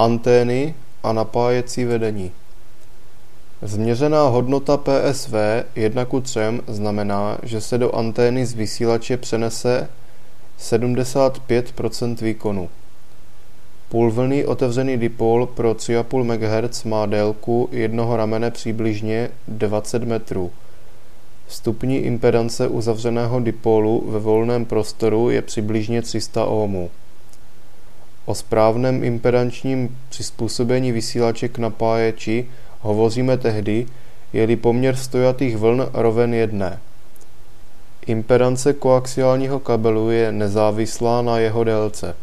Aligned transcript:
Antény 0.00 0.74
a 1.02 1.12
napájecí 1.12 1.84
vedení 1.84 2.32
Změřená 3.62 4.28
hodnota 4.28 4.76
PSV 4.76 5.32
1 5.74 6.04
ku 6.04 6.20
3 6.20 6.40
znamená, 6.66 7.38
že 7.42 7.60
se 7.60 7.78
do 7.78 7.94
antény 7.94 8.46
z 8.46 8.54
vysílače 8.54 9.16
přenese 9.16 9.88
75% 10.60 12.22
výkonu. 12.22 12.68
Půlvlný 13.88 14.44
otevřený 14.44 14.96
dipol 14.96 15.46
pro 15.46 15.72
3,5 15.72 16.24
MHz 16.24 16.84
má 16.84 17.06
délku 17.06 17.68
jednoho 17.72 18.16
ramene 18.16 18.50
přibližně 18.50 19.30
20 19.48 20.04
metrů. 20.04 20.50
Vstupní 21.46 21.96
impedance 21.96 22.68
uzavřeného 22.68 23.40
dipolu 23.40 24.04
ve 24.06 24.18
volném 24.18 24.64
prostoru 24.64 25.30
je 25.30 25.42
přibližně 25.42 26.02
300 26.02 26.44
ohmů. 26.44 26.90
O 28.30 28.34
správném 28.34 29.04
impedančním 29.04 29.98
přizpůsobení 30.08 30.92
vysílače 30.92 31.48
k 31.48 31.58
napáječi 31.58 32.46
hovoříme 32.80 33.36
tehdy, 33.36 33.86
je-li 34.32 34.56
poměr 34.56 34.96
stojatých 34.96 35.56
vln 35.56 35.86
roven 35.92 36.34
jedné. 36.34 36.78
Impedance 38.06 38.72
koaxiálního 38.72 39.60
kabelu 39.60 40.10
je 40.10 40.32
nezávislá 40.32 41.22
na 41.22 41.38
jeho 41.38 41.64
délce. 41.64 42.16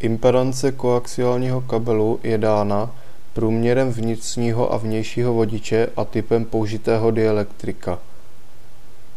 Impedance 0.00 0.72
koaxiálního 0.72 1.60
kabelu 1.60 2.20
je 2.22 2.38
dána 2.38 2.90
průměrem 3.32 3.92
vnitřního 3.92 4.72
a 4.72 4.76
vnějšího 4.76 5.34
vodiče 5.34 5.88
a 5.96 6.04
typem 6.04 6.44
použitého 6.44 7.10
dielektrika. 7.10 7.98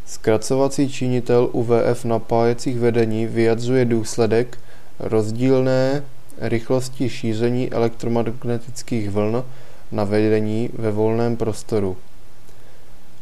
Zkracovací 0.05 0.89
činitel 0.89 1.49
UVF 1.51 2.05
napájecích 2.05 2.79
vedení 2.79 3.25
vyjadřuje 3.25 3.85
důsledek 3.85 4.57
rozdílné 4.99 6.03
rychlosti 6.37 7.09
šíření 7.09 7.71
elektromagnetických 7.71 9.09
vln 9.09 9.43
na 9.91 10.03
vedení 10.03 10.69
ve 10.73 10.91
volném 10.91 11.37
prostoru. 11.37 11.97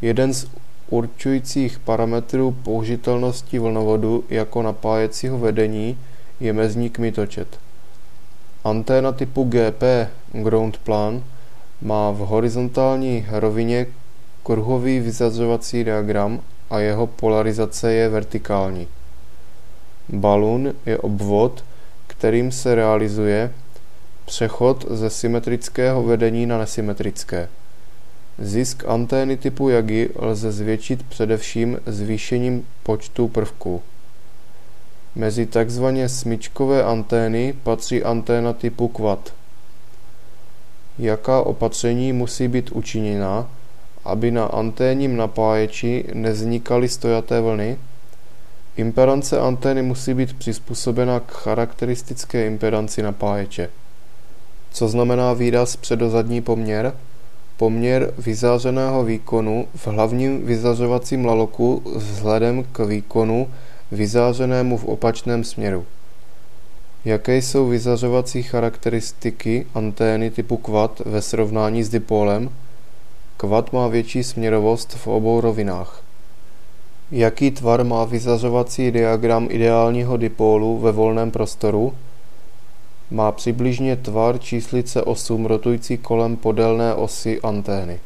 Jeden 0.02 0.34
z 0.34 0.48
určujících 0.90 1.80
parametrů 1.80 2.52
použitelnosti 2.52 3.60
vlnovodu 3.60 4.24
jako 4.30 4.62
napájecího 4.62 5.38
vedení 5.38 5.98
je 6.40 6.54
mezní 6.54 6.90
kmitočet. 6.90 7.60
Anténa 8.64 9.12
typu 9.12 9.44
GP 9.44 9.84
ground 10.32 10.78
plan 10.78 11.24
má 11.82 12.12
v 12.12 12.18
horizontální 12.18 13.26
rovině 13.30 13.88
kruhový 14.44 15.00
vyzařovací 15.00 15.84
diagram 15.84 16.40
a 16.70 16.80
jeho 16.80 17.08
polarizace 17.08 17.94
je 17.94 18.10
vertikální. 18.10 18.88
Balun 20.12 20.74
je 20.86 20.98
obvod, 20.98 21.64
kterým 22.08 22.52
se 22.52 22.76
realizuje 22.76 23.54
přechod 24.26 24.86
ze 24.90 25.10
symetrického 25.10 26.04
vedení 26.04 26.46
na 26.46 26.58
nesymetrické. 26.58 27.50
Zisk 28.40 28.84
antény 28.88 29.38
typu 29.38 29.70
Yagi 29.70 30.10
lze 30.16 30.52
zvětšit 30.52 31.04
především 31.04 31.80
zvýšením 31.86 32.68
počtu 32.84 33.28
prvků. 33.28 33.82
Mezi 35.16 35.46
tzv. 35.46 35.86
smyčkové 36.08 36.84
antény 36.84 37.54
patří 37.64 38.04
anténa 38.04 38.54
typu 38.54 38.88
Quad. 38.88 39.34
Jaká 41.00 41.42
opatření 41.42 42.14
musí 42.14 42.48
být 42.48 42.72
učiněna, 42.72 43.50
aby 44.06 44.32
na 44.32 44.46
anténním 44.46 45.18
napáječi 45.18 46.06
nevznikaly 46.14 46.90
stojaté 46.90 47.42
vlny? 47.42 47.78
Impedance 48.78 49.40
antény 49.40 49.82
musí 49.82 50.14
být 50.14 50.34
přizpůsobena 50.34 51.20
k 51.20 51.32
charakteristické 51.32 52.48
impedanci 52.48 53.02
napáječe. 53.02 53.70
Co 54.72 54.88
znamená 54.88 55.34
výraz 55.34 55.76
předozadní 55.76 56.42
poměr? 56.42 56.94
Poměr 57.58 58.14
vyzářeného 58.18 59.04
výkonu 59.04 59.68
v 59.76 59.88
hlavním 59.88 60.46
vyzařovacím 60.46 61.26
laloku 61.26 61.84
vzhledem 61.96 62.64
k 62.64 62.86
výkonu 62.86 63.48
vyzářenému 63.92 64.78
v 64.78 64.86
opačném 64.86 65.44
směru. 65.44 65.86
Jaké 67.06 67.38
jsou 67.38 67.68
vyzařovací 67.68 68.44
charakteristiky 68.44 69.68
antény 69.74 70.32
typu 70.32 70.58
quad 70.58 71.02
ve 71.06 71.22
srovnání 71.22 71.84
s 71.84 71.90
dipolem? 71.90 72.50
Quad 73.38 73.74
má 73.74 73.88
větší 73.88 74.24
směrovost 74.24 74.94
v 74.94 75.08
obou 75.08 75.42
rovinách. 75.42 76.04
Jaký 77.12 77.52
tvar 77.52 77.84
má 77.84 78.06
vyzařovací 78.06 78.92
diagram 78.92 79.48
ideálního 79.50 80.18
dipólu 80.18 80.78
ve 80.78 80.92
volném 80.92 81.32
prostoru? 81.32 81.94
Má 83.12 83.32
přibližně 83.32 83.96
tvar 83.96 84.40
číslice 84.40 85.02
8 85.02 85.46
rotující 85.46 85.98
kolem 85.98 86.36
podélné 86.36 86.94
osy 86.94 87.42
antény. 87.42 88.00